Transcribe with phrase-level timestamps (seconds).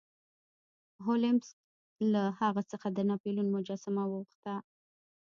[1.05, 1.47] هولمز
[2.13, 4.53] له هغه څخه د ناپلیون مجسمه وغوښته.